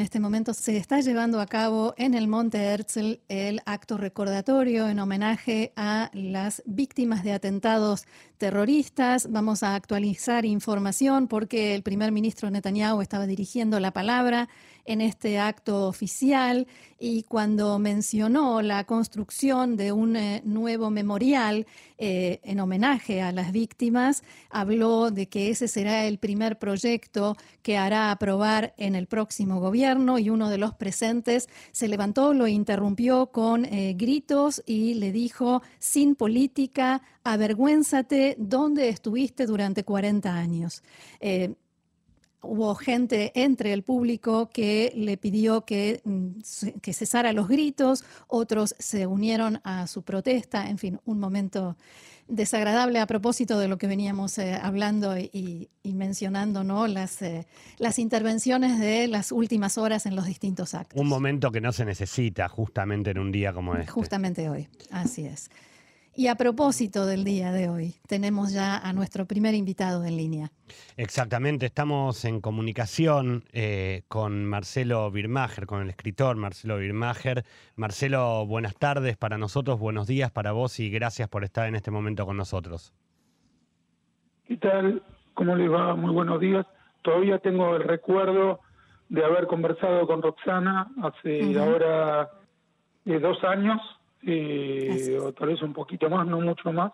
En 0.00 0.04
este 0.04 0.18
momento 0.18 0.54
se 0.54 0.78
está 0.78 1.00
llevando 1.00 1.42
a 1.42 1.46
cabo 1.46 1.92
en 1.98 2.14
el 2.14 2.26
Monte 2.26 2.56
Herzl 2.56 3.20
el 3.28 3.60
acto 3.66 3.98
recordatorio 3.98 4.88
en 4.88 4.98
homenaje 4.98 5.74
a 5.76 6.10
las 6.14 6.62
víctimas 6.64 7.22
de 7.22 7.34
atentados 7.34 8.06
terroristas. 8.38 9.30
Vamos 9.30 9.62
a 9.62 9.74
actualizar 9.74 10.46
información 10.46 11.28
porque 11.28 11.74
el 11.74 11.82
primer 11.82 12.12
ministro 12.12 12.50
Netanyahu 12.50 13.02
estaba 13.02 13.26
dirigiendo 13.26 13.78
la 13.78 13.90
palabra 13.90 14.48
en 14.84 15.00
este 15.00 15.38
acto 15.38 15.86
oficial 15.86 16.66
y 16.98 17.22
cuando 17.22 17.78
mencionó 17.78 18.60
la 18.60 18.84
construcción 18.84 19.76
de 19.76 19.92
un 19.92 20.16
eh, 20.16 20.42
nuevo 20.44 20.90
memorial 20.90 21.66
eh, 21.98 22.40
en 22.42 22.60
homenaje 22.60 23.22
a 23.22 23.32
las 23.32 23.52
víctimas, 23.52 24.22
habló 24.50 25.10
de 25.10 25.26
que 25.26 25.50
ese 25.50 25.68
será 25.68 26.04
el 26.04 26.18
primer 26.18 26.58
proyecto 26.58 27.36
que 27.62 27.78
hará 27.78 28.10
aprobar 28.10 28.74
en 28.76 28.94
el 28.94 29.06
próximo 29.06 29.60
gobierno 29.60 30.18
y 30.18 30.28
uno 30.28 30.50
de 30.50 30.58
los 30.58 30.74
presentes 30.74 31.48
se 31.72 31.88
levantó, 31.88 32.34
lo 32.34 32.46
interrumpió 32.46 33.26
con 33.26 33.64
eh, 33.64 33.94
gritos 33.96 34.62
y 34.66 34.94
le 34.94 35.10
dijo, 35.12 35.62
sin 35.78 36.14
política, 36.14 37.02
avergüénzate, 37.24 38.36
¿dónde 38.38 38.88
estuviste 38.88 39.46
durante 39.46 39.84
40 39.84 40.34
años? 40.34 40.82
Hubo 42.42 42.74
gente 42.74 43.32
entre 43.34 43.72
el 43.72 43.82
público 43.82 44.50
que 44.50 44.92
le 44.94 45.16
pidió 45.16 45.64
que, 45.64 46.00
mm, 46.04 46.78
que, 46.80 46.92
cesara 46.92 47.32
los 47.32 47.48
gritos, 47.48 48.04
otros 48.28 48.74
se 48.78 49.06
unieron 49.06 49.60
a 49.64 49.86
su 49.86 50.02
protesta, 50.02 50.68
en 50.68 50.78
fin, 50.78 51.00
un 51.04 51.18
momento 51.18 51.76
desagradable 52.28 53.00
a 53.00 53.06
propósito 53.06 53.58
de 53.58 53.68
lo 53.68 53.76
que 53.76 53.86
veníamos 53.86 54.38
eh, 54.38 54.54
hablando 54.54 55.18
y, 55.18 55.68
mencionando, 55.82 56.62
¿no? 56.64 56.86
Las, 56.86 57.20
eh, 57.22 57.46
las 57.78 57.98
intervenciones 57.98 58.78
de 58.78 59.08
las 59.08 59.32
últimas 59.32 59.76
horas 59.76 60.06
en 60.06 60.14
los 60.14 60.26
distintos 60.26 60.74
actos. 60.74 61.00
Un 61.00 61.08
momento 61.08 61.50
que 61.50 61.60
no 61.60 61.72
se 61.72 61.84
necesita 61.84 62.48
justamente 62.48 63.10
en 63.10 63.18
un 63.18 63.32
día 63.32 63.52
como 63.52 63.74
este. 63.74 63.90
Justamente 63.90 64.48
hoy, 64.48 64.68
así 64.90 65.26
es. 65.26 65.50
Y 66.14 66.26
a 66.26 66.34
propósito 66.34 67.06
del 67.06 67.22
día 67.22 67.52
de 67.52 67.68
hoy, 67.68 67.94
tenemos 68.08 68.52
ya 68.52 68.76
a 68.76 68.92
nuestro 68.92 69.26
primer 69.26 69.54
invitado 69.54 70.04
en 70.04 70.16
línea. 70.16 70.50
Exactamente, 70.96 71.66
estamos 71.66 72.24
en 72.24 72.40
comunicación 72.40 73.44
eh, 73.52 74.02
con 74.08 74.44
Marcelo 74.44 75.08
Birmacher, 75.12 75.66
con 75.66 75.82
el 75.82 75.88
escritor 75.88 76.36
Marcelo 76.36 76.78
Birmacher. 76.78 77.44
Marcelo, 77.76 78.44
buenas 78.44 78.74
tardes 78.74 79.16
para 79.16 79.38
nosotros, 79.38 79.78
buenos 79.78 80.08
días 80.08 80.32
para 80.32 80.50
vos 80.50 80.80
y 80.80 80.90
gracias 80.90 81.28
por 81.28 81.44
estar 81.44 81.68
en 81.68 81.76
este 81.76 81.92
momento 81.92 82.26
con 82.26 82.36
nosotros. 82.36 82.92
¿Qué 84.46 84.56
tal? 84.56 85.02
¿Cómo 85.34 85.54
les 85.54 85.70
va? 85.70 85.94
Muy 85.94 86.12
buenos 86.12 86.40
días. 86.40 86.66
Todavía 87.02 87.38
tengo 87.38 87.76
el 87.76 87.84
recuerdo 87.84 88.60
de 89.08 89.24
haber 89.24 89.46
conversado 89.46 90.08
con 90.08 90.22
Roxana 90.22 90.90
hace 91.02 91.56
ahora 91.56 92.30
eh, 93.06 93.20
dos 93.20 93.42
años 93.44 93.80
eh, 94.22 95.18
o 95.20 95.32
tal 95.32 95.48
vez 95.48 95.62
un 95.62 95.72
poquito 95.72 96.08
más, 96.10 96.26
no 96.26 96.40
mucho 96.40 96.72
más. 96.72 96.92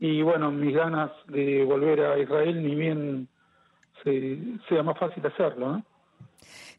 Y 0.00 0.22
bueno, 0.22 0.50
mis 0.50 0.74
ganas 0.74 1.10
de 1.26 1.64
volver 1.64 2.00
a 2.00 2.18
Israel, 2.18 2.62
ni 2.62 2.74
bien 2.74 3.28
sea 4.04 4.82
más 4.82 4.98
fácil 4.98 5.26
hacerlo. 5.26 5.82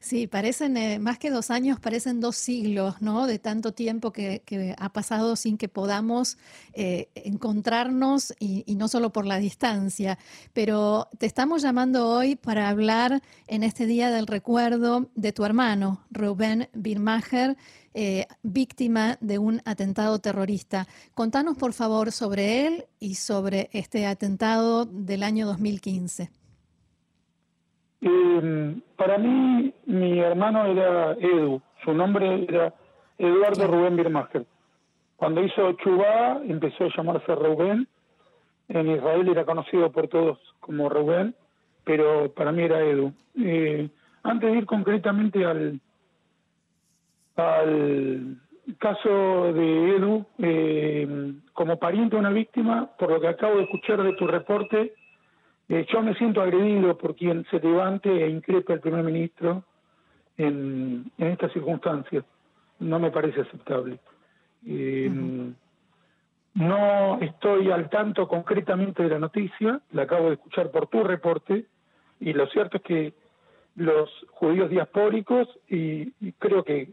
Sí, 0.02 0.28
parecen 0.28 0.78
eh, 0.78 0.98
más 0.98 1.20
que 1.20 1.30
dos 1.30 1.52
años, 1.52 1.80
parecen 1.80 2.22
dos 2.22 2.38
siglos, 2.38 3.02
¿no? 3.02 3.28
De 3.28 3.38
tanto 3.38 3.74
tiempo 3.74 4.14
que, 4.14 4.42
ha 4.78 4.94
pasado 4.94 5.36
sin 5.36 5.58
que 5.58 5.68
podamos 5.68 6.38
eh, 6.74 7.10
encontrarnos 7.16 8.34
y, 8.40 8.64
no 8.76 8.88
solo 8.88 9.12
por 9.12 9.26
la 9.26 9.40
distancia. 9.40 10.18
Pero 10.54 11.10
te 11.18 11.26
estamos 11.26 11.62
llamando 11.62 12.08
hoy 12.08 12.36
para 12.38 12.70
hablar 12.70 13.22
en 13.48 13.64
este 13.64 13.86
día 13.86 14.10
del 14.10 14.28
recuerdo 14.28 15.10
de 15.16 15.34
tu 15.34 15.44
hermano, 15.44 16.06
Rubén 16.12 16.70
Birmacher, 16.74 17.58
eh, 17.94 18.26
víctima 18.42 19.18
de 19.20 19.38
un 19.38 19.62
atentado 19.66 20.20
terrorista. 20.20 20.88
Contanos, 21.14 21.58
por 21.58 21.74
favor, 21.74 22.14
sobre 22.14 22.68
él 22.68 22.86
y 23.00 23.16
sobre 23.16 23.70
este 23.74 24.06
atentado 24.06 24.86
del 24.86 25.24
año 25.24 25.46
2015. 25.46 26.39
Eh, 28.42 28.76
para 28.96 29.18
mí, 29.18 29.74
mi 29.86 30.20
hermano 30.20 30.66
era 30.66 31.14
Edu, 31.14 31.62
su 31.84 31.94
nombre 31.94 32.46
era 32.48 32.74
Eduardo 33.18 33.68
Rubén 33.68 33.96
Birmacher. 33.96 34.46
Cuando 35.18 35.44
hizo 35.44 35.74
Chubá, 35.74 36.42
empezó 36.48 36.86
a 36.86 36.96
llamarse 36.96 37.36
Rubén. 37.36 37.88
En 38.70 38.90
Israel 38.90 39.28
era 39.28 39.46
conocido 39.46 39.92
por 39.92 40.08
todos 40.08 40.38
como 40.60 40.90
Rubén, 40.90 41.36
pero 41.84 42.32
para 42.34 42.52
mí 42.52 42.64
era 42.64 42.82
Edu. 42.82 43.14
Eh, 43.38 43.90
antes 44.24 44.52
de 44.52 44.58
ir 44.58 44.66
concretamente 44.66 45.44
al, 45.46 45.80
al 47.36 48.38
caso 48.78 49.54
de 49.54 49.96
Edu, 49.96 50.26
eh, 50.38 51.34
como 51.54 51.78
pariente 51.80 52.16
de 52.16 52.20
una 52.20 52.30
víctima, 52.30 52.90
por 52.98 53.10
lo 53.10 53.20
que 53.20 53.28
acabo 53.28 53.58
de 53.58 53.64
escuchar 53.64 54.02
de 54.04 54.14
tu 54.14 54.28
reporte, 54.28 54.94
eh, 55.70 55.86
yo 55.94 56.02
me 56.02 56.16
siento 56.16 56.42
agredido 56.42 56.98
por 56.98 57.16
quien 57.16 57.46
se 57.52 57.60
levante 57.60 58.10
e 58.10 58.28
increpe 58.28 58.74
al 58.74 58.80
primer 58.80 59.04
ministro 59.04 59.64
en, 60.36 61.12
estas 61.20 61.54
circunstancias. 61.54 62.26
No 62.80 62.98
me 62.98 63.12
parece 63.12 63.42
aceptable. 63.42 64.00
Eh, 64.66 65.12
no 66.56 67.20
estoy 67.22 67.70
al 67.70 67.88
tanto 67.90 68.28
concretamente 68.28 69.04
de 69.04 69.10
la 69.10 69.20
noticia, 69.20 69.80
la 69.92 70.04
acabo 70.04 70.30
de 70.30 70.34
escuchar 70.34 70.72
por 70.72 70.88
tu 70.88 71.04
reporte, 71.04 71.66
y 72.20 72.34
lo 72.34 72.48
cierto 72.48 72.78
es 72.78 72.84
que 72.84 73.14
los 73.76 74.10
judíos 74.32 74.72
diaspóricos, 74.72 75.48
y, 75.70 76.12
creo 76.40 76.64
que 76.64 76.90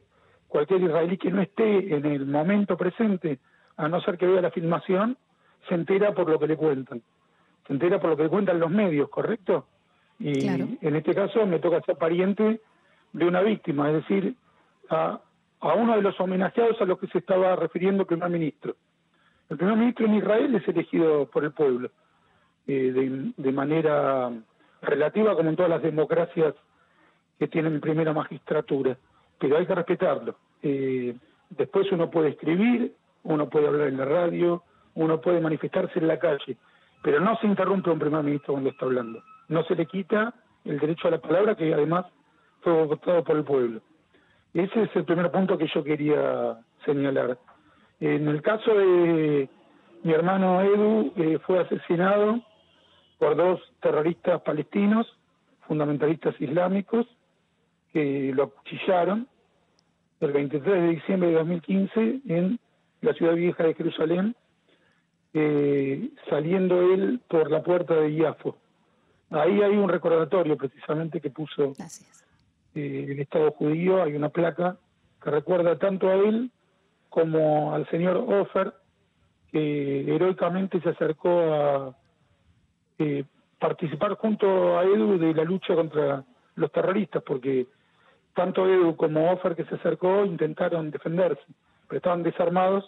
cualquier 0.48 0.82
israelí 0.82 1.16
que 1.16 1.30
no 1.30 1.40
esté 1.40 1.96
en 1.96 2.04
el 2.04 2.26
momento 2.26 2.76
presente, 2.76 3.38
a 3.78 3.88
no 3.88 4.02
ser 4.02 4.18
que 4.18 4.26
vea 4.26 4.42
la 4.42 4.50
filmación, 4.50 5.16
se 5.66 5.74
entera 5.74 6.12
por 6.12 6.28
lo 6.28 6.38
que 6.38 6.46
le 6.46 6.56
cuentan 6.56 7.00
se 7.66 7.72
entera 7.72 8.00
por 8.00 8.10
lo 8.10 8.16
que 8.16 8.28
cuentan 8.28 8.60
los 8.60 8.70
medios, 8.70 9.08
¿correcto? 9.08 9.66
Y 10.18 10.46
en 10.46 10.96
este 10.96 11.14
caso 11.14 11.44
me 11.46 11.58
toca 11.58 11.82
ser 11.82 11.96
pariente 11.96 12.60
de 13.12 13.24
una 13.24 13.42
víctima, 13.42 13.88
es 13.90 13.96
decir, 13.96 14.34
a, 14.88 15.20
uno 15.60 15.96
de 15.96 16.02
los 16.02 16.18
homenajeados 16.20 16.80
a 16.80 16.84
los 16.84 16.98
que 16.98 17.08
se 17.08 17.18
estaba 17.18 17.56
refiriendo 17.56 18.02
el 18.02 18.06
primer 18.06 18.30
ministro. 18.30 18.76
El 19.48 19.56
primer 19.56 19.76
ministro 19.76 20.06
en 20.06 20.14
Israel 20.14 20.54
es 20.54 20.66
elegido 20.68 21.26
por 21.26 21.44
el 21.44 21.52
pueblo, 21.52 21.90
eh, 22.66 23.32
de, 23.36 23.52
manera 23.52 24.30
relativa 24.82 25.36
como 25.36 25.50
en 25.50 25.56
todas 25.56 25.70
las 25.70 25.82
democracias 25.82 26.54
que 27.38 27.48
tienen 27.48 27.80
primera 27.80 28.12
magistratura, 28.12 28.96
pero 29.38 29.56
hay 29.56 29.66
que 29.66 29.74
respetarlo. 29.74 30.36
Eh, 30.62 31.14
después 31.50 31.90
uno 31.92 32.10
puede 32.10 32.30
escribir, 32.30 32.94
uno 33.24 33.48
puede 33.48 33.66
hablar 33.66 33.88
en 33.88 33.98
la 33.98 34.04
radio, 34.04 34.62
uno 34.94 35.20
puede 35.20 35.40
manifestarse 35.40 35.98
en 35.98 36.08
la 36.08 36.18
calle, 36.18 36.56
pero 37.06 37.20
no 37.20 37.36
se 37.36 37.46
interrumpe 37.46 37.88
un 37.88 38.00
primer 38.00 38.24
ministro 38.24 38.54
cuando 38.54 38.70
está 38.70 38.84
hablando. 38.84 39.22
No 39.46 39.62
se 39.62 39.76
le 39.76 39.86
quita 39.86 40.34
el 40.64 40.80
derecho 40.80 41.06
a 41.06 41.12
la 41.12 41.18
palabra 41.18 41.54
que 41.54 41.72
además 41.72 42.04
fue 42.62 42.84
votado 42.84 43.22
por 43.22 43.36
el 43.36 43.44
pueblo. 43.44 43.80
Ese 44.52 44.82
es 44.82 44.96
el 44.96 45.04
primer 45.04 45.30
punto 45.30 45.56
que 45.56 45.68
yo 45.72 45.84
quería 45.84 46.58
señalar. 46.84 47.38
En 48.00 48.26
el 48.26 48.42
caso 48.42 48.74
de 48.74 49.48
mi 50.02 50.12
hermano 50.12 50.60
Edu, 50.62 51.12
eh, 51.14 51.38
fue 51.46 51.60
asesinado 51.60 52.40
por 53.20 53.36
dos 53.36 53.60
terroristas 53.80 54.42
palestinos, 54.42 55.06
fundamentalistas 55.68 56.34
islámicos, 56.40 57.06
que 57.92 58.32
lo 58.34 58.42
acuchillaron 58.42 59.28
el 60.18 60.32
23 60.32 60.82
de 60.82 60.88
diciembre 60.88 61.28
de 61.28 61.34
2015 61.36 62.20
en 62.26 62.58
la 63.00 63.12
ciudad 63.12 63.34
vieja 63.34 63.62
de 63.62 63.74
Jerusalén, 63.74 64.34
eh, 65.34 66.10
saliendo 66.28 66.80
él 66.80 67.20
por 67.28 67.50
la 67.50 67.62
puerta 67.62 67.94
de 67.94 68.12
Iafo. 68.12 68.56
Ahí 69.30 69.60
hay 69.60 69.76
un 69.76 69.88
recordatorio 69.88 70.56
precisamente 70.56 71.20
que 71.20 71.30
puso 71.30 71.74
eh, 72.74 73.06
el 73.08 73.18
Estado 73.20 73.50
judío, 73.52 74.02
hay 74.02 74.14
una 74.14 74.28
placa 74.28 74.76
que 75.22 75.30
recuerda 75.30 75.78
tanto 75.78 76.08
a 76.08 76.14
él 76.14 76.50
como 77.08 77.74
al 77.74 77.88
señor 77.90 78.16
Ofer, 78.16 78.74
que 79.50 80.14
heroicamente 80.14 80.80
se 80.80 80.90
acercó 80.90 81.30
a 81.30 81.96
eh, 82.98 83.24
participar 83.58 84.14
junto 84.14 84.78
a 84.78 84.84
Edu 84.84 85.18
de 85.18 85.34
la 85.34 85.44
lucha 85.44 85.74
contra 85.74 86.24
los 86.54 86.70
terroristas, 86.72 87.22
porque 87.22 87.66
tanto 88.34 88.68
Edu 88.68 88.96
como 88.96 89.32
Ofer 89.32 89.56
que 89.56 89.64
se 89.64 89.74
acercó 89.74 90.24
intentaron 90.24 90.90
defenderse, 90.90 91.42
pero 91.88 91.98
estaban 91.98 92.22
desarmados 92.22 92.84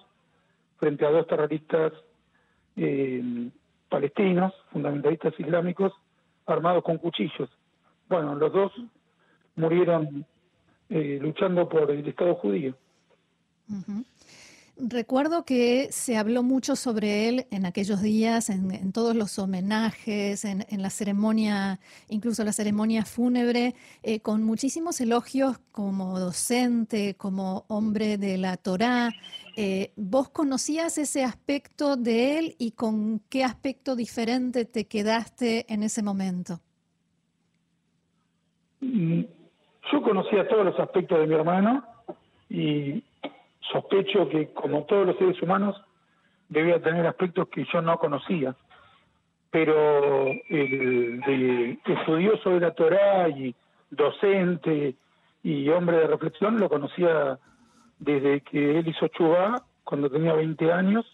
frente 0.78 1.04
a 1.04 1.10
dos 1.10 1.26
terroristas 1.26 1.92
eh, 2.78 3.50
palestinos, 3.88 4.54
fundamentalistas 4.72 5.34
islámicos, 5.38 5.92
armados 6.46 6.84
con 6.84 6.98
cuchillos. 6.98 7.50
Bueno, 8.08 8.34
los 8.34 8.52
dos 8.52 8.72
murieron 9.56 10.24
eh, 10.88 11.18
luchando 11.20 11.68
por 11.68 11.90
el 11.90 12.06
Estado 12.06 12.34
judío. 12.36 12.74
Recuerdo 14.80 15.44
que 15.44 15.88
se 15.90 16.16
habló 16.16 16.44
mucho 16.44 16.76
sobre 16.76 17.28
él 17.28 17.46
en 17.50 17.66
aquellos 17.66 18.00
días, 18.00 18.48
en, 18.48 18.92
todos 18.92 19.16
los 19.16 19.36
homenajes, 19.40 20.44
en, 20.44 20.64
la 20.70 20.90
ceremonia, 20.90 21.80
incluso 22.08 22.44
la 22.44 22.52
ceremonia 22.52 23.04
fúnebre, 23.04 23.74
eh, 24.04 24.20
con 24.20 24.44
muchísimos 24.44 25.00
elogios 25.00 25.58
como 25.72 26.20
docente, 26.20 27.16
como 27.16 27.64
hombre 27.66 28.18
de 28.18 28.38
la 28.38 28.56
Torá. 28.56 29.10
Eh, 29.56 29.90
¿Vos 29.96 30.28
conocías 30.28 30.96
ese 30.96 31.24
aspecto 31.24 31.96
de 31.96 32.38
él 32.38 32.54
y 32.58 32.70
con 32.70 33.18
qué 33.28 33.42
aspecto 33.42 33.96
diferente 33.96 34.64
te 34.64 34.86
quedaste 34.86 35.66
en 35.72 35.82
ese 35.82 36.04
momento? 36.04 36.60
Mm, 38.80 39.22
yo 39.92 40.02
conocía 40.02 40.46
todos 40.46 40.66
los 40.66 40.78
aspectos 40.78 41.18
de 41.18 41.26
mi 41.26 41.34
hermano 41.34 41.84
y 42.48 43.02
sospecho 43.72 44.28
que, 44.28 44.52
como 44.52 44.84
todos 44.84 45.06
los 45.06 45.16
seres 45.16 45.40
humanos, 45.42 45.80
debía 46.48 46.80
tener 46.80 47.06
aspectos 47.06 47.48
que 47.48 47.66
yo 47.72 47.82
no 47.82 47.98
conocía. 47.98 48.54
Pero 49.50 50.26
el 50.48 51.20
de 51.20 51.78
estudioso 51.86 52.50
de 52.50 52.60
la 52.60 52.72
Torá 52.72 53.28
y 53.28 53.54
docente 53.90 54.94
y 55.42 55.68
hombre 55.70 55.98
de 55.98 56.06
reflexión 56.06 56.58
lo 56.58 56.68
conocía 56.68 57.38
desde 57.98 58.42
que 58.42 58.78
él 58.78 58.88
hizo 58.88 59.08
Chubá, 59.08 59.64
cuando 59.84 60.10
tenía 60.10 60.34
20 60.34 60.72
años, 60.72 61.06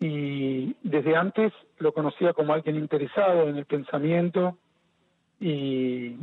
y 0.00 0.74
desde 0.82 1.16
antes 1.16 1.52
lo 1.78 1.92
conocía 1.92 2.32
como 2.32 2.52
alguien 2.52 2.76
interesado 2.76 3.48
en 3.48 3.56
el 3.56 3.64
pensamiento 3.64 4.58
y, 5.40 6.16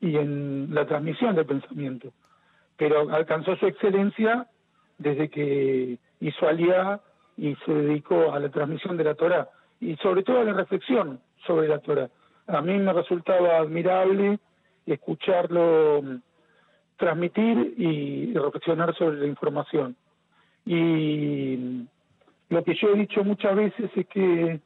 y 0.00 0.16
en 0.16 0.72
la 0.72 0.86
transmisión 0.86 1.34
del 1.34 1.46
pensamiento 1.46 2.12
pero 2.76 3.10
alcanzó 3.10 3.56
su 3.56 3.66
excelencia 3.66 4.46
desde 4.98 5.28
que 5.28 5.98
hizo 6.20 6.48
Aliá 6.48 7.00
y 7.36 7.54
se 7.66 7.72
dedicó 7.72 8.32
a 8.32 8.40
la 8.40 8.48
transmisión 8.48 8.96
de 8.96 9.04
la 9.04 9.14
Torah 9.14 9.48
y 9.80 9.96
sobre 9.96 10.22
todo 10.22 10.40
a 10.40 10.44
la 10.44 10.52
reflexión 10.52 11.20
sobre 11.46 11.68
la 11.68 11.78
Torah. 11.78 12.08
A 12.46 12.60
mí 12.62 12.78
me 12.78 12.92
resultaba 12.92 13.58
admirable 13.58 14.38
escucharlo 14.86 16.00
mm, 16.02 16.16
transmitir 16.96 17.74
y 17.76 18.32
reflexionar 18.34 18.94
sobre 18.96 19.18
la 19.18 19.26
información. 19.26 19.96
Y 20.64 21.56
mm, 21.58 21.86
lo 22.50 22.64
que 22.64 22.74
yo 22.74 22.88
he 22.90 22.98
dicho 22.98 23.24
muchas 23.24 23.54
veces 23.56 23.90
es 23.94 24.06
que 24.06 24.60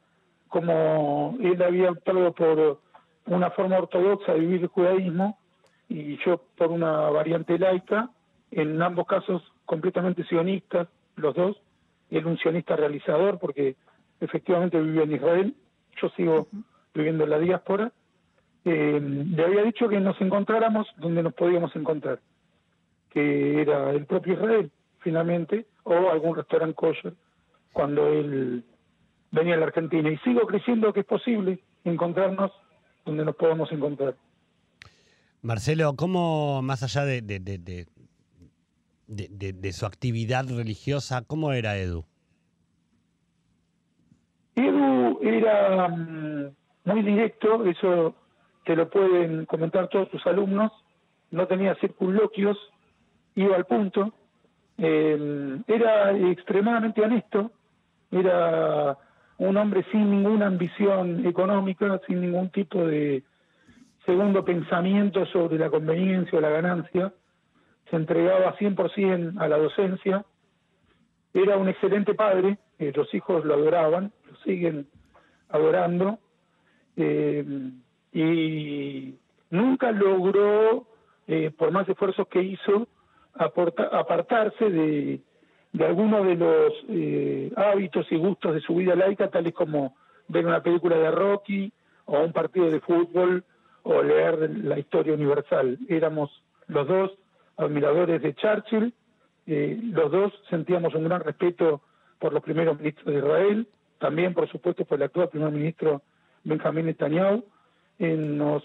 como 0.49 1.37
él 1.41 1.63
había 1.63 1.91
optado 1.91 2.33
por 2.33 2.81
una 3.27 3.51
forma 3.51 3.79
ortodoxa 3.79 4.35
de 4.35 4.41
vivir 4.41 4.63
el 4.63 4.69
judaísmo, 4.69 5.39
y 5.91 6.17
yo 6.25 6.41
por 6.57 6.71
una 6.71 7.11
variante 7.11 7.59
laica, 7.59 8.09
en 8.53 8.81
ambos 8.81 9.07
casos 9.07 9.43
completamente 9.67 10.25
sionistas, 10.25 10.89
los 11.17 11.35
dos, 11.35 11.61
él 12.11 12.25
un 12.27 12.39
sionista 12.39 12.77
realizador 12.77 13.39
porque 13.39 13.77
efectivamente 14.21 14.81
vivía 14.81 15.03
en 15.03 15.13
Israel, 15.13 15.55
yo 16.01 16.09
sigo 16.11 16.47
viviendo 16.95 17.25
en 17.25 17.31
la 17.31 17.39
diáspora, 17.39 17.93
eh, 18.65 19.01
le 19.01 19.45
había 19.45 19.63
dicho 19.63 19.89
que 19.89 19.99
nos 19.99 20.21
encontráramos 20.21 20.87
donde 20.97 21.25
nos 21.25 21.35
podíamos 21.35 21.75
encontrar, 21.75 22.21
que 23.11 23.61
era 23.61 23.91
el 23.91 24.07
propio 24.07 24.35
Israel, 24.35 24.71
finalmente, 25.01 25.67
o 25.83 26.11
algún 26.11 26.37
restaurante 26.37 26.75
kosher, 26.75 27.15
cuando 27.73 28.07
él 28.07 28.63
venía 29.33 29.55
a 29.55 29.59
la 29.59 29.67
Argentina. 29.67 30.09
Y 30.09 30.19
sigo 30.19 30.47
creyendo 30.47 30.93
que 30.93 31.01
es 31.01 31.07
posible 31.07 31.59
encontrarnos 31.85 32.53
donde 33.05 33.25
nos 33.25 33.35
podamos 33.35 33.73
encontrar. 33.73 34.15
Marcelo, 35.43 35.95
¿cómo, 35.97 36.61
más 36.63 36.83
allá 36.83 37.05
de, 37.07 37.23
de, 37.23 37.87
de, 39.09 39.73
su 39.73 39.87
actividad 39.87 40.45
religiosa, 40.49 41.23
cómo 41.27 41.53
era 41.53 41.79
Edu? 41.79 42.05
Edu 44.55 45.19
era 45.23 45.89
mm, 45.89 46.51
muy 46.85 47.03
directo, 47.03 47.65
eso 47.65 48.15
te 48.65 48.77
lo 48.77 48.91
pueden 48.91 49.47
comentar 49.47 49.89
todos 49.89 50.11
tus 50.11 50.27
alumnos, 50.27 50.73
no 51.31 51.47
tenía 51.47 51.75
circunloquios, 51.77 52.59
iba 53.35 53.57
al 53.57 53.65
punto, 53.65 54.13
em, 54.77 55.63
era 55.67 56.13
extremadamente 56.31 57.01
honesto, 57.01 57.51
era 58.11 58.99
un 59.39 59.57
hombre 59.57 59.87
sin 59.91 60.11
ninguna 60.11 60.49
ambición 60.49 61.25
económica, 61.27 61.99
sin 62.07 62.21
ningún 62.21 62.51
tipo 62.51 62.85
de 62.85 63.23
segundo 64.11 64.45
pensamiento 64.45 65.25
sobre 65.27 65.57
la 65.57 65.71
conveniencia 65.71 66.37
o 66.37 66.41
la 66.41 66.51
ganancia, 66.51 67.13
se 67.89 67.95
entregaba 67.95 68.57
100% 68.57 69.41
a 69.41 69.47
la 69.47 69.57
docencia, 69.57 70.25
era 71.33 71.57
un 71.57 71.69
excelente 71.69 72.15
padre, 72.15 72.59
eh, 72.81 72.93
los 72.93 73.15
hijos 73.15 73.45
lo 73.45 73.55
adoraban, 73.55 74.11
lo 74.29 74.37
siguen 74.39 74.89
adorando, 75.49 76.19
eh, 76.97 77.45
y 78.13 79.15
nunca 79.51 79.93
logró, 79.93 80.89
eh, 81.29 81.53
por 81.57 81.71
más 81.71 81.89
esfuerzos 81.89 82.27
que 82.27 82.43
hizo, 82.43 82.89
apartarse 83.35 84.71
de, 84.71 85.21
de 85.73 85.87
algunos 85.87 86.27
de 86.27 86.35
los 86.35 87.55
hábitos 87.57 88.11
y 88.11 88.17
gustos 88.17 88.55
de 88.55 88.61
su 88.61 88.75
vida 88.75 88.97
laica, 88.97 89.31
tales 89.31 89.55
como 89.55 89.95
ver 90.27 90.47
una 90.47 90.65
película 90.65 90.97
de 90.97 91.13
Rocky 91.13 91.73
o 92.07 92.19
un 92.19 92.33
partido 92.33 92.69
de 92.69 92.81
fútbol 92.81 93.45
o 93.83 94.03
leer 94.03 94.51
la 94.65 94.79
historia 94.79 95.15
universal. 95.15 95.79
Éramos 95.89 96.31
los 96.69 96.87
dos 96.87 97.13
admiradores 97.57 98.23
de 98.23 98.35
Churchill, 98.35 98.95
eh, 99.47 99.79
los 99.83 100.11
dos 100.11 100.33
sentíamos 100.49 100.95
un 100.95 101.05
gran 101.05 101.21
respeto 101.21 101.83
por 102.19 102.33
los 102.33 102.43
primeros 102.43 102.79
ministros 102.79 103.07
de 103.07 103.19
Israel, 103.19 103.69
también 103.99 104.35
por 104.35 104.49
supuesto 104.49 104.85
por 104.85 104.99
el 104.99 105.05
actual 105.05 105.29
primer 105.29 105.51
ministro 105.51 106.03
Benjamín 106.45 106.87
Netanyahu, 106.87 107.45
eh, 107.99 108.17
nos 108.17 108.63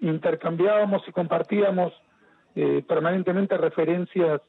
intercambiábamos 0.00 1.02
y 1.08 1.12
compartíamos 1.12 1.92
eh, 2.54 2.84
permanentemente 2.86 3.56
referencias 3.56 4.40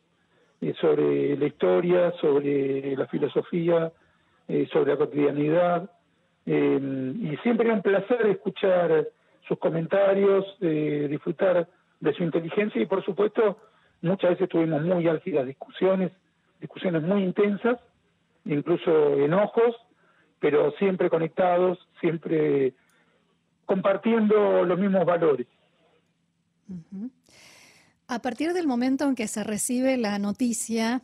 sobre 0.80 1.36
la 1.38 1.46
historia, 1.48 2.14
sobre 2.22 2.96
la 2.96 3.08
filosofía, 3.08 3.92
sobre 4.72 4.92
la 4.92 4.98
cotidianidad, 4.98 5.90
y 6.46 7.36
siempre 7.42 7.66
era 7.66 7.74
un 7.74 7.82
placer 7.82 8.28
escuchar 8.28 9.08
sus 9.52 9.60
comentarios, 9.60 10.46
eh, 10.62 11.08
disfrutar 11.10 11.68
de 12.00 12.14
su 12.14 12.24
inteligencia 12.24 12.82
y 12.82 12.86
por 12.86 13.04
supuesto 13.04 13.58
muchas 14.02 14.30
veces 14.30 14.48
tuvimos 14.48 14.82
muy 14.82 15.10
álgidas 15.10 15.46
discusiones, 15.46 16.14
discusiones 16.62 17.04
muy 17.04 17.22
intensas, 17.22 17.78
incluso 18.46 19.16
enojos, 19.16 19.76
pero 20.40 20.72
siempre 20.80 21.10
conectados, 21.10 21.78
siempre 22.00 22.76
compartiendo 23.66 24.64
los 24.64 24.80
mismos 24.80 25.06
valores. 25.06 25.48
A 28.08 28.20
partir 28.22 28.54
del 28.54 28.68
momento 28.68 29.04
en 29.04 29.16
que 29.16 29.28
se 29.28 29.44
recibe 29.44 29.98
la 29.98 30.18
noticia, 30.18 31.02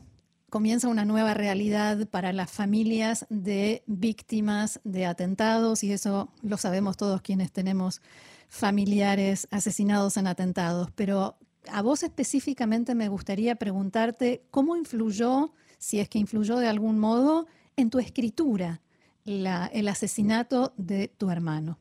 comienza 0.49 0.87
una 0.87 1.03
nueva 1.03 1.33
realidad 1.33 2.07
para 2.09 2.31
las 2.31 2.49
familias 2.49 3.25
de 3.29 3.83
víctimas 3.87 4.79
de 4.85 5.05
atentados 5.05 5.83
y 5.83 5.91
eso 5.91 6.29
lo 6.43 6.55
sabemos 6.55 6.95
todos 6.95 7.21
quienes 7.21 7.51
tenemos 7.51 8.01
familiares 8.47 9.47
asesinados 9.51 10.17
en 10.17 10.27
atentados, 10.27 10.89
pero 10.91 11.35
a 11.71 11.81
vos 11.81 12.03
específicamente 12.03 12.95
me 12.95 13.09
gustaría 13.09 13.55
preguntarte 13.55 14.43
cómo 14.51 14.75
influyó, 14.75 15.51
si 15.77 15.99
es 15.99 16.09
que 16.09 16.19
influyó 16.19 16.57
de 16.57 16.67
algún 16.67 16.99
modo, 16.99 17.47
en 17.75 17.89
tu 17.89 17.99
escritura 17.99 18.81
el 19.25 19.87
asesinato 19.89 20.71
de 20.77 21.09
tu 21.09 21.29
hermano. 21.29 21.77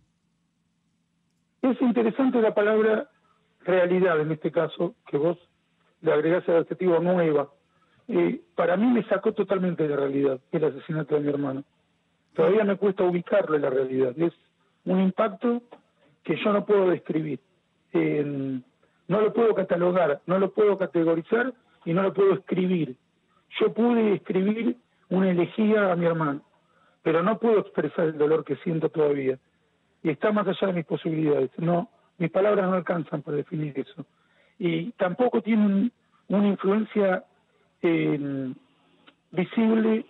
Es 1.62 1.80
interesante 1.80 2.40
la 2.40 2.52
palabra 2.52 3.08
realidad 3.60 4.20
en 4.20 4.32
este 4.32 4.50
caso, 4.50 4.94
que 5.06 5.16
vos 5.16 5.38
le 6.00 6.12
agregás 6.12 6.46
el 6.48 6.56
adjetivo 6.56 6.98
nueva. 6.98 7.48
Eh, 8.08 8.40
para 8.54 8.76
mí 8.76 8.86
me 8.86 9.04
sacó 9.04 9.32
totalmente 9.32 9.86
de 9.86 9.96
realidad 9.96 10.40
el 10.52 10.64
asesinato 10.64 11.14
de 11.14 11.20
mi 11.20 11.28
hermano. 11.28 11.64
Todavía 12.34 12.64
me 12.64 12.76
cuesta 12.76 13.04
ubicarlo 13.04 13.56
en 13.56 13.62
la 13.62 13.70
realidad. 13.70 14.12
Es 14.16 14.32
un 14.84 15.00
impacto 15.00 15.62
que 16.26 16.36
yo 16.36 16.52
no 16.52 16.66
puedo 16.66 16.90
describir. 16.90 17.38
no 17.92 19.20
lo 19.20 19.32
puedo 19.32 19.54
catalogar, 19.54 20.20
no 20.26 20.38
lo 20.38 20.50
puedo 20.50 20.76
categorizar 20.76 21.54
y 21.84 21.94
no 21.94 22.02
lo 22.02 22.12
puedo 22.12 22.34
escribir. 22.34 22.96
Yo 23.60 23.72
pude 23.72 24.14
escribir 24.14 24.76
una 25.08 25.30
elegía 25.30 25.92
a 25.92 25.96
mi 25.96 26.04
hermano, 26.04 26.42
pero 27.02 27.22
no 27.22 27.38
puedo 27.38 27.60
expresar 27.60 28.06
el 28.06 28.18
dolor 28.18 28.44
que 28.44 28.56
siento 28.56 28.88
todavía. 28.88 29.38
Y 30.02 30.10
está 30.10 30.32
más 30.32 30.48
allá 30.48 30.66
de 30.66 30.72
mis 30.72 30.84
posibilidades. 30.84 31.50
No, 31.58 31.88
mis 32.18 32.30
palabras 32.32 32.68
no 32.68 32.74
alcanzan 32.74 33.22
para 33.22 33.36
definir 33.36 33.78
eso. 33.78 34.04
Y 34.58 34.90
tampoco 34.92 35.42
tienen 35.42 35.92
una 36.26 36.48
influencia 36.48 37.24
visible 39.30 40.04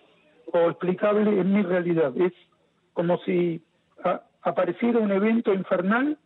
o 0.51 0.69
explicable 0.71 1.39
en 1.39 1.53
mi 1.53 1.61
realidad. 1.61 2.11
Es 2.17 2.33
como 2.93 3.19
si 3.19 3.61
apareciera 4.47 4.99
un 4.99 5.11
evento 5.11 5.53
infernal 5.53 6.17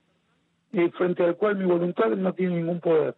eh, 0.74 0.92
frente 0.92 1.24
al 1.24 1.36
cual 1.36 1.58
mi 1.58 1.66
voluntad 1.66 2.10
no 2.10 2.34
tiene 2.34 2.58
ningún 2.58 2.80
poder. 2.80 3.16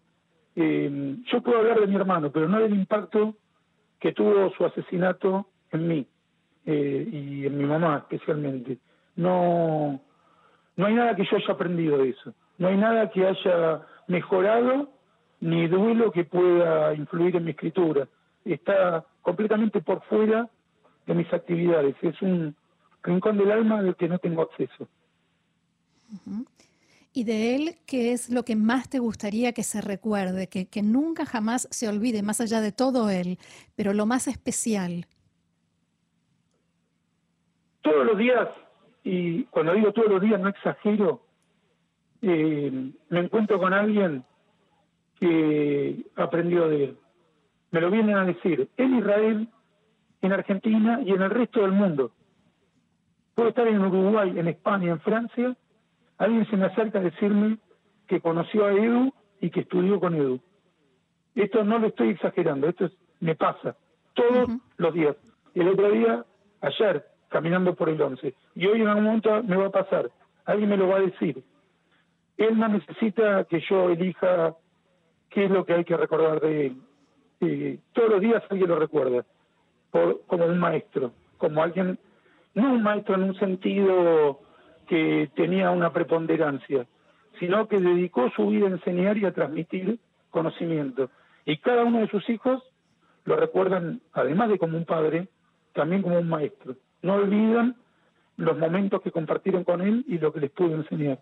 Eh, 0.56 1.18
yo 1.32 1.42
puedo 1.42 1.60
hablar 1.60 1.80
de 1.80 1.88
mi 1.88 1.96
hermano, 1.96 2.32
pero 2.32 2.48
no 2.48 2.60
del 2.60 2.74
impacto 2.74 3.36
que 4.00 4.14
tuvo 4.14 4.52
su 4.52 4.66
asesinato 4.66 5.48
en 5.72 5.88
mí 5.88 6.08
eh, 6.66 7.08
y 7.12 7.46
en 7.46 7.58
mi 7.58 7.66
mamá 7.66 8.06
especialmente. 8.10 8.78
No, 9.16 10.00
no 10.78 10.86
hay 10.86 10.94
nada 10.94 11.16
que 11.16 11.26
yo 11.26 11.38
haya 11.38 11.54
aprendido 11.54 11.98
de 11.98 12.10
eso. 12.10 12.34
No 12.58 12.70
hay 12.70 12.78
nada 12.78 13.10
que 13.10 13.26
haya 13.26 13.82
mejorado 14.08 14.90
ni 15.42 15.68
duelo 15.68 16.12
que 16.12 16.24
pueda 16.24 16.94
influir 16.94 17.36
en 17.36 17.46
mi 17.46 17.52
escritura. 17.52 18.08
Está 18.46 19.06
completamente 19.22 19.82
por 19.82 20.02
fuera 20.04 20.48
de 21.06 21.14
mis 21.14 21.32
actividades. 21.34 21.96
Es 22.02 22.22
un 22.22 22.56
rincón 23.04 23.38
del 23.38 23.52
alma 23.52 23.82
del 23.82 23.96
que 23.96 24.08
no 24.08 24.18
tengo 24.18 24.44
acceso. 24.44 24.88
¿Y 27.14 27.24
de 27.26 27.56
él 27.56 27.76
qué 27.86 28.12
es 28.12 28.30
lo 28.30 28.44
que 28.44 28.56
más 28.56 28.90
te 28.90 29.00
gustaría 29.00 29.54
que 29.54 29.64
se 29.64 29.82
recuerde, 29.82 30.48
que, 30.48 30.68
que 30.68 30.82
nunca 30.82 31.26
jamás 31.26 31.68
se 31.70 31.88
olvide, 31.88 32.24
más 32.24 32.42
allá 32.42 32.62
de 32.62 32.72
todo 32.72 33.10
él, 33.10 33.38
pero 33.76 33.94
lo 33.94 34.06
más 34.06 34.28
especial? 34.28 35.06
Todos 37.82 38.06
los 38.06 38.18
días, 38.18 38.48
y 39.04 39.44
cuando 39.46 39.74
digo 39.74 39.92
todos 39.92 40.10
los 40.10 40.22
días 40.22 40.40
no 40.40 40.50
exagero, 40.50 41.22
eh, 42.22 42.92
me 43.10 43.20
encuentro 43.20 43.60
con 43.60 43.74
alguien 43.74 44.24
que 45.20 46.06
aprendió 46.16 46.70
de 46.70 46.84
él. 46.86 46.98
Me 47.72 47.82
lo 47.82 47.92
vienen 47.92 48.16
a 48.16 48.26
decir 48.26 48.70
en 48.78 48.98
Israel, 48.98 49.50
en 50.22 50.32
Argentina 50.32 51.02
y 51.06 51.12
en 51.12 51.22
el 51.22 51.30
resto 51.30 51.62
del 51.62 51.74
mundo. 51.74 52.12
Puedo 53.36 53.50
estar 53.50 53.68
en 53.68 53.80
Uruguay, 53.80 54.34
en 54.38 54.48
España, 54.48 54.92
en 54.92 55.00
Francia. 55.00 55.56
Alguien 56.18 56.46
se 56.50 56.58
me 56.58 56.66
acerca 56.66 57.00
a 57.00 57.04
decirme 57.04 57.58
que 58.08 58.22
conoció 58.22 58.66
a 58.66 58.74
Edu 58.74 59.14
y 59.42 59.50
que 59.50 59.62
estudió 59.62 60.00
con 60.00 60.16
Edu. 60.16 60.40
Esto 61.36 61.64
no 61.64 61.80
lo 61.80 61.88
estoy 61.88 62.10
exagerando, 62.10 62.68
esto 62.68 62.90
me 63.20 63.36
pasa 63.36 63.76
todos 64.14 64.50
los 64.78 64.94
días. 64.94 65.16
El 65.56 65.70
otro 65.70 65.92
día, 65.92 66.26
ayer, 66.62 67.06
caminando 67.30 67.76
por 67.76 67.90
el 67.90 68.02
11. 68.02 68.34
Y 68.56 68.68
hoy 68.68 68.82
en 68.82 68.88
algún 68.88 69.06
momento 69.06 69.44
me 69.44 69.58
va 69.58 69.68
a 69.68 69.72
pasar. 69.72 70.12
Alguien 70.46 70.70
me 70.70 70.78
lo 70.78 70.88
va 70.88 70.98
a 70.98 71.02
decir. 71.02 71.44
Él 72.38 72.58
no 72.58 72.68
necesita 72.68 73.46
que 73.46 73.62
yo 73.70 73.90
elija 73.90 74.56
qué 75.30 75.46
es 75.46 75.52
lo 75.52 75.66
que 75.66 75.74
hay 75.74 75.84
que 75.84 75.98
recordar 75.98 76.40
de 76.42 76.68
él. 76.68 76.78
Eh, 77.42 77.80
todos 77.94 78.10
los 78.10 78.22
días 78.22 78.44
alguien 78.50 78.70
lo 78.70 78.80
recuerda, 78.80 79.26
por, 79.92 80.22
como 80.28 80.46
un 80.46 80.60
maestro, 80.60 81.12
como 81.38 81.62
alguien, 81.62 82.00
no 82.56 82.74
un 82.74 82.84
maestro 82.84 83.16
en 83.16 83.24
un 83.24 83.36
sentido 83.40 84.40
que 84.88 85.32
tenía 85.36 85.72
una 85.72 85.92
preponderancia, 85.92 86.86
sino 87.40 87.68
que 87.68 87.80
dedicó 87.80 88.30
su 88.36 88.48
vida 88.48 88.68
a 88.68 88.72
enseñar 88.72 89.18
y 89.18 89.26
a 89.26 89.34
transmitir 89.34 90.00
conocimiento. 90.30 91.10
Y 91.46 91.58
cada 91.58 91.84
uno 91.84 92.00
de 92.00 92.08
sus 92.10 92.28
hijos 92.30 92.62
lo 93.26 93.36
recuerdan, 93.36 94.02
además 94.12 94.50
de 94.50 94.60
como 94.60 94.78
un 94.78 94.86
padre, 94.86 95.28
también 95.74 96.02
como 96.02 96.20
un 96.20 96.30
maestro. 96.30 96.76
No 97.02 97.16
olvidan 97.16 97.76
los 98.38 98.58
momentos 98.58 99.02
que 99.02 99.12
compartieron 99.12 99.64
con 99.64 99.82
él 99.82 100.06
y 100.08 100.18
lo 100.18 100.34
que 100.34 100.42
les 100.42 100.52
pudo 100.52 100.76
enseñar. 100.76 101.20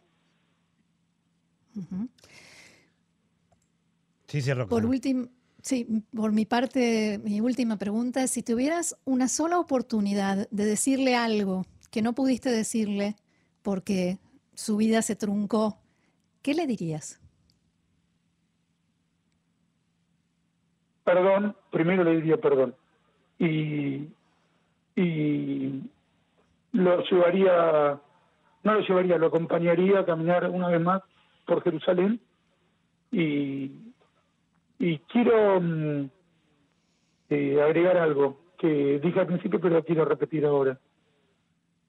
Sí, 4.28 4.42
cierro. 4.42 4.68
Por 4.68 4.86
último, 4.86 5.28
sí, 5.62 6.04
por 6.16 6.32
mi 6.32 6.46
parte, 6.46 7.20
mi 7.24 7.42
última 7.42 7.78
pregunta 7.78 8.24
es 8.24 8.32
si 8.32 8.44
tuvieras 8.44 8.96
una 9.06 9.28
sola 9.28 9.60
oportunidad 9.60 10.48
de 10.50 10.66
decirle 10.66 11.16
algo 11.16 11.66
que 11.90 12.02
no 12.02 12.14
pudiste 12.14 12.50
decirle 12.50 13.16
porque 13.62 14.18
su 14.54 14.78
vida 14.78 15.02
se 15.02 15.16
truncó, 15.16 15.78
¿qué 16.42 16.54
le 16.54 16.68
dirías? 16.68 17.20
Perdón, 21.04 21.56
primero 21.72 22.04
le 22.04 22.16
diría 22.16 22.38
perdón. 22.38 22.76
Y, 23.40 24.08
y 24.96 25.82
lo 26.72 27.04
llevaría, 27.04 28.00
no 28.64 28.74
lo 28.74 28.80
llevaría, 28.82 29.18
lo 29.18 29.28
acompañaría 29.28 30.00
a 30.00 30.06
caminar 30.06 30.50
una 30.50 30.68
vez 30.68 30.82
más 30.82 31.02
por 31.46 31.64
Jerusalén 31.64 32.22
y, 33.12 33.91
y 34.82 34.98
quiero 34.98 35.62
mm, 35.62 36.10
eh, 37.30 37.62
agregar 37.62 37.98
algo 37.98 38.40
que 38.58 39.00
dije 39.00 39.20
al 39.20 39.28
principio 39.28 39.62
pero 39.62 39.84
quiero 39.84 40.06
repetir 40.06 40.44
ahora. 40.44 40.80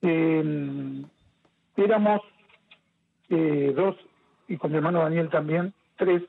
Em, 0.01 1.03
éramos 1.75 2.21
eh, 3.29 3.73
dos, 3.75 3.95
y 4.47 4.57
con 4.57 4.71
mi 4.71 4.77
hermano 4.77 4.99
Daniel 4.99 5.29
también, 5.29 5.73
tres, 5.97 6.21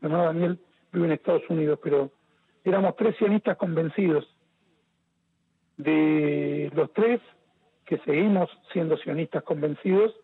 mi 0.00 0.06
hermano 0.06 0.26
Daniel 0.26 0.58
vive 0.92 1.06
en 1.06 1.12
Estados 1.12 1.42
Unidos, 1.50 1.80
pero 1.82 2.12
éramos 2.64 2.94
tres 2.94 3.16
sionistas 3.16 3.56
convencidos. 3.56 4.24
De 5.76 6.70
los 6.76 6.92
tres 6.92 7.20
que 7.86 7.98
seguimos 7.98 8.48
siendo 8.72 8.96
sionistas 8.98 9.42
convencidos, 9.42 10.14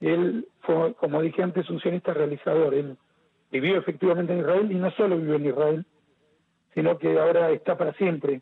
él 0.00 0.46
fue, 0.60 0.94
como 0.94 1.20
dije 1.22 1.42
antes, 1.42 1.68
un 1.70 1.80
sionista 1.80 2.14
realizador. 2.14 2.72
Él 2.74 2.96
vivió 3.60 3.78
efectivamente 3.78 4.32
en 4.32 4.40
Israel 4.40 4.72
y 4.72 4.74
no 4.74 4.90
solo 4.92 5.16
vivió 5.16 5.36
en 5.36 5.46
Israel, 5.46 5.86
sino 6.74 6.98
que 6.98 7.18
ahora 7.18 7.50
está 7.50 7.76
para 7.78 7.92
siempre 7.94 8.40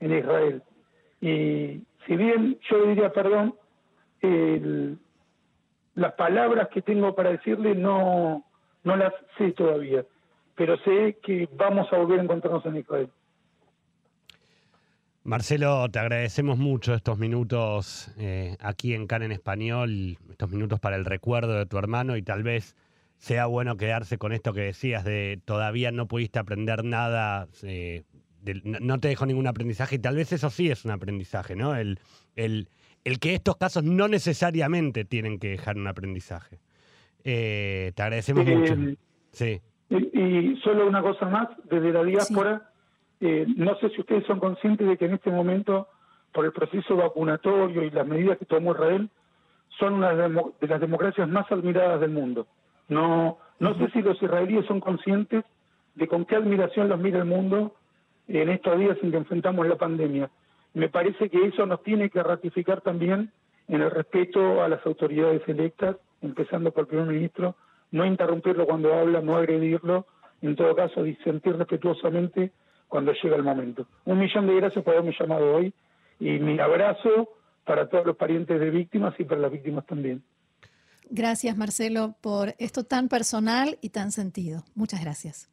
en 0.00 0.16
Israel. 0.16 0.62
Y 1.20 1.82
si 2.06 2.16
bien 2.16 2.58
yo 2.70 2.86
diría 2.86 3.12
perdón, 3.12 3.54
las 5.94 6.12
palabras 6.14 6.68
que 6.72 6.82
tengo 6.82 7.14
para 7.14 7.30
decirle 7.30 7.74
no, 7.74 8.44
no 8.84 8.96
las 8.96 9.12
sé 9.38 9.52
todavía, 9.52 10.04
pero 10.54 10.76
sé 10.78 11.18
que 11.22 11.48
vamos 11.56 11.92
a 11.92 11.98
volver 11.98 12.20
a 12.20 12.22
encontrarnos 12.22 12.64
en 12.66 12.76
Israel. 12.76 13.10
Marcelo, 15.24 15.88
te 15.90 15.98
agradecemos 15.98 16.58
mucho 16.58 16.94
estos 16.94 17.18
minutos 17.18 18.12
eh, 18.18 18.56
aquí 18.60 18.94
en 18.94 19.06
CAN 19.06 19.22
en 19.22 19.32
Español, 19.32 20.18
estos 20.30 20.50
minutos 20.50 20.80
para 20.80 20.96
el 20.96 21.06
recuerdo 21.06 21.54
de 21.54 21.66
tu 21.66 21.78
hermano 21.78 22.16
y 22.16 22.22
tal 22.22 22.42
vez 22.42 22.76
sea 23.18 23.46
bueno 23.46 23.76
quedarse 23.76 24.18
con 24.18 24.32
esto 24.32 24.52
que 24.52 24.62
decías 24.62 25.04
de 25.04 25.40
todavía 25.44 25.90
no 25.90 26.06
pudiste 26.06 26.38
aprender 26.38 26.84
nada, 26.84 27.48
eh, 27.62 28.04
no 28.64 29.00
te 29.00 29.08
dejo 29.08 29.26
ningún 29.26 29.46
aprendizaje 29.46 29.96
y 29.96 29.98
tal 29.98 30.16
vez 30.16 30.32
eso 30.32 30.50
sí 30.50 30.70
es 30.70 30.84
un 30.84 30.90
aprendizaje, 30.90 31.56
¿no? 31.56 31.74
El, 31.74 31.98
el, 32.36 32.68
el 33.04 33.18
que 33.18 33.34
estos 33.34 33.56
casos 33.56 33.84
no 33.84 34.08
necesariamente 34.08 35.04
tienen 35.04 35.38
que 35.38 35.50
dejar 35.50 35.76
un 35.76 35.86
aprendizaje. 35.86 36.58
Eh, 37.24 37.92
te 37.94 38.02
agradecemos 38.02 38.44
mucho. 38.44 38.74
Sí. 39.30 39.60
Y, 39.90 40.56
solo 40.62 40.86
una 40.86 41.02
cosa 41.02 41.26
más, 41.26 41.48
desde 41.64 41.92
la 41.92 42.02
diáspora. 42.04 42.70
Eh, 43.20 43.46
no 43.56 43.76
sé 43.78 43.90
si 43.90 44.00
ustedes 44.00 44.26
son 44.26 44.38
conscientes 44.38 44.86
de 44.86 44.96
que 44.96 45.06
en 45.06 45.14
este 45.14 45.30
momento, 45.30 45.88
por 46.32 46.44
el 46.44 46.52
proceso 46.52 46.96
vacunatorio 46.96 47.84
y 47.84 47.90
las 47.90 48.06
medidas 48.06 48.38
que 48.38 48.44
tomó 48.44 48.72
Israel, 48.72 49.08
son 49.78 49.94
una 49.94 50.14
de 50.14 50.68
las 50.68 50.80
democracias 50.80 51.28
más 51.28 51.50
admiradas 51.50 52.00
del 52.00 52.10
mundo. 52.10 52.46
No, 52.88 53.38
no 53.58 53.74
sé 53.78 53.90
si 53.90 54.02
los 54.02 54.20
israelíes 54.22 54.66
son 54.66 54.80
conscientes 54.80 55.44
de 55.94 56.08
con 56.08 56.24
qué 56.24 56.36
admiración 56.36 56.88
los 56.88 57.00
mira 57.00 57.18
el 57.18 57.24
mundo 57.24 57.74
en 58.28 58.48
estos 58.48 58.78
días 58.78 58.96
en 59.02 59.10
que 59.10 59.16
enfrentamos 59.16 59.66
la 59.66 59.76
pandemia. 59.76 60.30
Me 60.72 60.88
parece 60.88 61.30
que 61.30 61.46
eso 61.46 61.66
nos 61.66 61.82
tiene 61.82 62.10
que 62.10 62.22
ratificar 62.22 62.80
también 62.80 63.30
en 63.68 63.80
el 63.82 63.90
respeto 63.90 64.62
a 64.62 64.68
las 64.68 64.84
autoridades 64.84 65.42
electas, 65.48 65.96
empezando 66.20 66.72
por 66.72 66.82
el 66.82 66.88
primer 66.88 67.06
ministro, 67.06 67.54
no 67.90 68.04
interrumpirlo 68.04 68.66
cuando 68.66 68.92
habla, 68.92 69.20
no 69.20 69.36
agredirlo, 69.36 70.06
en 70.42 70.56
todo 70.56 70.74
caso 70.74 71.02
disentir 71.02 71.56
respetuosamente 71.56 72.50
cuando 72.88 73.12
llega 73.12 73.36
el 73.36 73.42
momento. 73.42 73.86
Un 74.04 74.18
millón 74.18 74.46
de 74.46 74.56
gracias 74.56 74.84
por 74.84 74.94
haberme 74.94 75.14
llamado 75.18 75.54
hoy 75.54 75.72
y 76.18 76.38
mi 76.38 76.58
abrazo 76.58 77.28
para 77.64 77.88
todos 77.88 78.04
los 78.04 78.16
parientes 78.16 78.60
de 78.60 78.70
víctimas 78.70 79.14
y 79.18 79.24
para 79.24 79.40
las 79.40 79.52
víctimas 79.52 79.86
también. 79.86 80.22
Gracias, 81.10 81.56
Marcelo, 81.56 82.16
por 82.20 82.54
esto 82.58 82.84
tan 82.84 83.08
personal 83.08 83.78
y 83.80 83.90
tan 83.90 84.12
sentido. 84.12 84.64
Muchas 84.74 85.00
gracias. 85.00 85.48